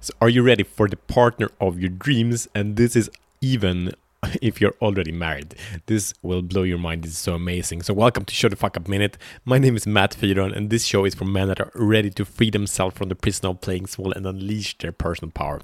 [0.00, 2.48] So, are you ready for the partner of your dreams?
[2.54, 3.10] And this is
[3.40, 3.92] even
[4.42, 5.54] if you're already married.
[5.86, 7.04] This will blow your mind.
[7.04, 7.82] This is so amazing.
[7.82, 9.16] So, welcome to Show the Fuck Up Minute.
[9.44, 12.24] My name is Matt Fyron, and this show is for men that are ready to
[12.24, 15.60] free themselves from the prison of playing small and unleash their personal power.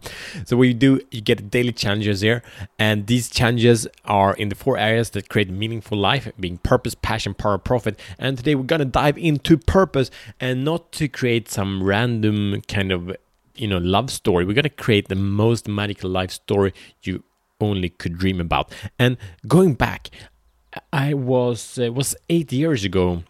[0.47, 2.43] So, what you do, you get daily challenges here,
[2.79, 7.35] and these challenges are in the four areas that create meaningful life being purpose, passion,
[7.35, 7.99] power, profit.
[8.19, 10.11] And today, we're gonna dive into purpose
[10.41, 13.17] and not to create some random kind of
[13.55, 16.73] you know love story we're going to create the most magical life story
[17.03, 17.23] you
[17.63, 18.73] only could dream about.
[18.99, 20.11] And going back,
[20.93, 23.23] I was it was eight years ago.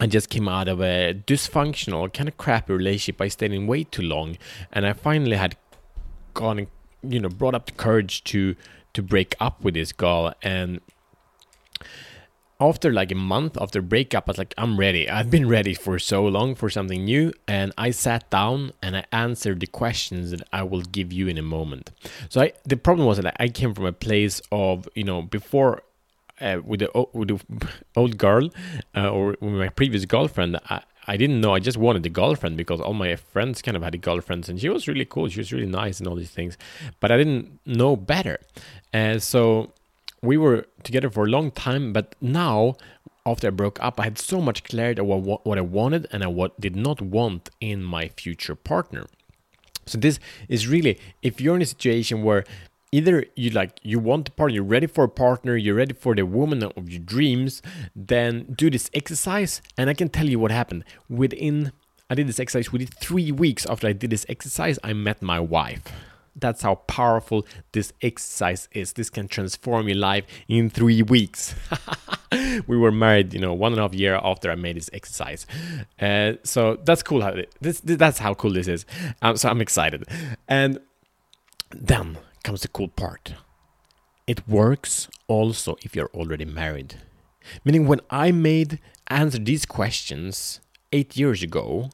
[0.00, 3.20] I just came out of a dysfunctional, kind of crappy relationship.
[3.20, 4.36] I stayed in way too long,
[4.72, 5.56] and I finally had
[6.34, 6.68] gone, and,
[7.02, 8.56] you know, brought up the courage to
[8.94, 10.34] to break up with this girl.
[10.42, 10.80] And
[12.68, 15.10] after like a month after breakup, I was like, I'm ready.
[15.10, 17.32] I've been ready for so long for something new.
[17.48, 21.38] And I sat down and I answered the questions that I will give you in
[21.38, 21.90] a moment.
[22.28, 25.82] So I, the problem was that I came from a place of, you know, before
[26.40, 27.40] uh, with the with the
[27.96, 28.48] old girl
[28.96, 31.54] uh, or with my previous girlfriend, I, I didn't know.
[31.54, 34.68] I just wanted a girlfriend because all my friends kind of had girlfriends, and she
[34.68, 35.28] was really cool.
[35.28, 36.56] She was really nice and all these things,
[37.00, 38.38] but I didn't know better.
[38.92, 39.72] And so
[40.22, 42.76] we were together for a long time, but now
[43.26, 46.22] after I broke up, I had so much clarity of what, what I wanted and
[46.22, 49.06] I what did not want in my future partner.
[49.86, 52.44] So this is really if you're in a situation where
[52.92, 56.14] either you like you want a partner, you're ready for a partner, you're ready for
[56.14, 57.62] the woman of your dreams,
[57.96, 59.60] then do this exercise.
[59.76, 61.72] And I can tell you what happened within.
[62.10, 64.78] I did this exercise within three weeks after I did this exercise.
[64.84, 65.82] I met my wife.
[66.34, 68.94] That's how powerful this exercise is.
[68.94, 71.54] This can transform your life in three weeks.
[72.66, 75.46] we were married, you know, one and a half year after I made this exercise.
[76.00, 77.20] Uh, so that's cool.
[77.20, 78.86] How this, that's how cool this is.
[79.20, 80.04] Um, so I'm excited.
[80.48, 80.80] And
[81.70, 83.34] then comes the cool part.
[84.26, 86.96] It works also if you're already married.
[87.64, 88.78] Meaning, when I made
[89.08, 90.60] answer these questions
[90.92, 91.90] eight years ago,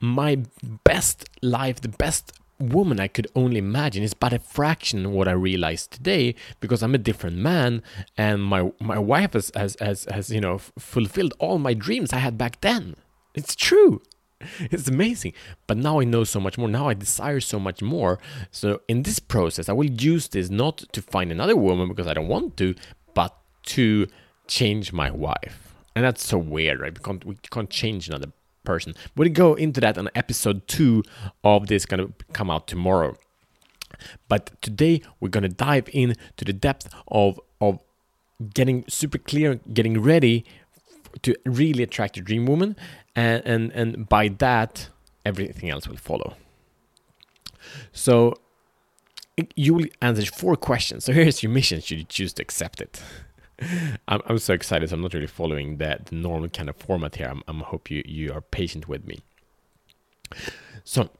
[0.00, 0.42] my
[0.84, 5.28] best life, the best woman I could only imagine is but a fraction of what
[5.28, 7.82] I realized today because I'm a different man
[8.16, 12.12] and my my wife has has has, has you know f- fulfilled all my dreams
[12.12, 12.96] I had back then.
[13.34, 14.02] It's true.
[14.60, 15.32] It's amazing.
[15.66, 16.68] But now I know so much more.
[16.68, 18.18] Now I desire so much more.
[18.50, 22.14] So in this process, I will use this not to find another woman because I
[22.14, 22.74] don't want to,
[23.14, 23.36] but
[23.74, 24.06] to
[24.46, 25.74] change my wife.
[25.96, 26.96] And that's so weird, right?
[26.96, 28.30] We can't, we can't change another
[28.68, 28.94] person.
[29.16, 31.02] We'll go into that on episode two
[31.42, 33.16] of this, gonna come out tomorrow.
[34.28, 37.78] But today we're gonna dive in to the depth of of
[38.58, 40.44] getting super clear, getting ready
[41.22, 42.76] to really attract your dream woman,
[43.16, 44.90] and and and by that
[45.24, 46.36] everything else will follow.
[47.92, 48.34] So
[49.56, 51.04] you will answer four questions.
[51.06, 53.02] So here's your mission should you choose to accept it.
[54.08, 54.92] I'm, I'm so excited.
[54.92, 57.28] I'm not really following that normal kind of format here.
[57.28, 59.20] I'm, I'm hope you, you are patient with me.
[60.84, 61.10] So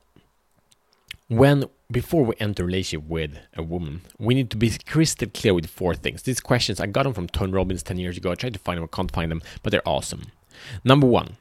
[1.29, 5.55] when before we enter a relationship with a woman, we need to be crystal clear
[5.55, 6.23] with four things.
[6.23, 8.31] These questions I got them from Tony Robbins 10 years ago.
[8.31, 10.23] I tried to find them, I can't find them, but they're awesome.
[10.85, 11.37] Number one,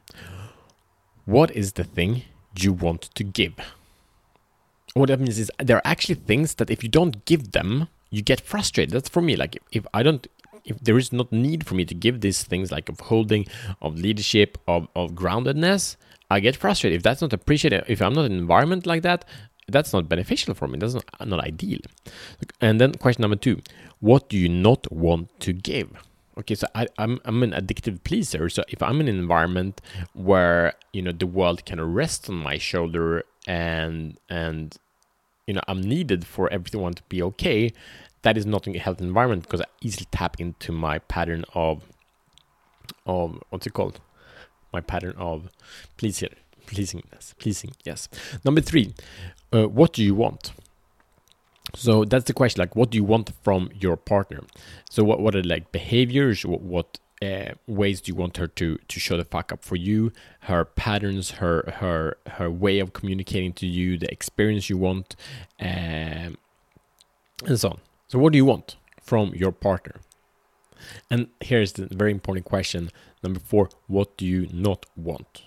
[1.24, 2.22] what is the thing
[2.58, 3.54] you want to give?
[4.94, 8.22] What that means is there are actually things that if you don't give them, you
[8.22, 8.94] get frustrated.
[8.94, 9.36] That's for me.
[9.36, 10.26] Like if I don't
[10.64, 13.46] if there is not need for me to give these things like of holding,
[13.80, 15.96] of leadership, of, of groundedness,
[16.30, 16.96] I get frustrated.
[16.98, 19.24] If that's not appreciated, if I'm not in an environment like that,
[19.68, 20.78] that's not beneficial for me.
[20.78, 21.80] That's not, not ideal.
[22.60, 23.60] And then question number two,
[24.00, 25.90] what do you not want to give?
[26.38, 28.48] Okay, so I, I'm I'm an addictive pleaser.
[28.48, 29.80] So if I'm in an environment
[30.12, 34.76] where you know the world can rest on my shoulder and and
[35.48, 37.72] you know I'm needed for everyone to be okay,
[38.22, 41.84] that is not a healthy environment because I easily tap into my pattern of
[43.06, 44.00] of what's it called?
[44.72, 45.48] My pattern of
[45.96, 46.34] pleasing,
[46.66, 47.72] pleasingness, pleasing.
[47.84, 48.08] Yes.
[48.44, 48.94] Number three,
[49.52, 50.52] uh, what do you want?
[51.74, 52.60] So that's the question.
[52.60, 54.44] Like, what do you want from your partner?
[54.90, 56.44] So what what are like behaviors?
[56.44, 59.76] What, what uh, ways do you want her to to show the fuck up for
[59.76, 60.12] you?
[60.40, 65.14] Her patterns, her her her way of communicating to you, the experience you want,
[65.60, 66.36] um,
[67.46, 67.80] and so on.
[68.08, 69.96] So, what do you want from your partner?
[71.10, 72.90] And here's the very important question
[73.22, 75.42] number four what do you not want?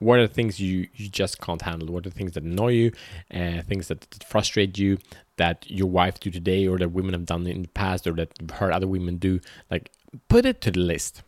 [0.00, 1.94] What are the things you, you just can't handle?
[1.94, 2.92] What are the things that annoy you,
[3.32, 4.98] uh, things that, that frustrate you,
[5.36, 8.32] that your wife do today, or that women have done in the past, or that
[8.40, 9.40] you've heard other women do?
[9.70, 9.92] Like,
[10.28, 11.22] put it to the list.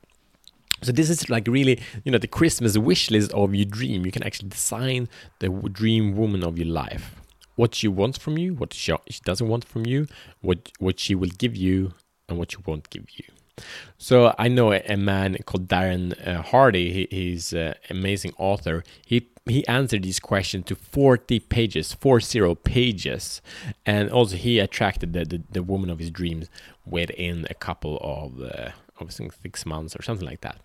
[0.83, 4.05] So this is like really, you know, the Christmas wish list of your dream.
[4.05, 5.09] You can actually design
[5.39, 7.15] the dream woman of your life.
[7.57, 8.95] What she wants from you, what she,
[9.25, 10.07] doesn't want from you,
[10.41, 11.95] what what she will give you,
[12.29, 13.25] and what she won't give you.
[13.97, 16.93] So I know a, a man called Darren uh, Hardy.
[16.93, 18.85] He, he's an amazing author.
[19.05, 23.41] He he answered these questions to 40 pages, 40 pages,
[23.85, 26.49] and also he attracted the, the, the woman of his dreams
[26.85, 30.59] within a couple of uh, of six months or something like that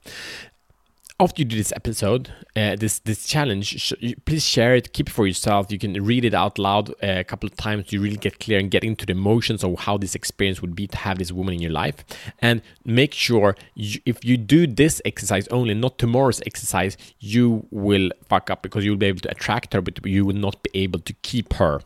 [1.21, 3.94] after you do this episode, uh, this this challenge,
[4.25, 5.71] please share it, keep it for yourself.
[5.71, 8.57] You can read it out loud uh, a couple of times to really get clear
[8.59, 11.53] and get into the emotions of how this experience would be to have this woman
[11.53, 12.03] in your life.
[12.39, 18.09] And make sure you, if you do this exercise only, not tomorrow's exercise, you will
[18.27, 21.00] fuck up because you'll be able to attract her, but you will not be able
[21.01, 21.81] to keep her.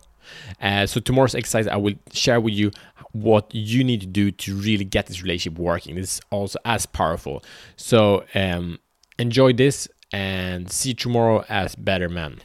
[0.62, 2.72] Uh, so tomorrow's exercise, I will share with you
[3.12, 5.96] what you need to do to really get this relationship working.
[5.96, 7.44] This is also as powerful.
[7.76, 8.80] So um,
[9.18, 12.40] enjoy this and see tomorrow as better men.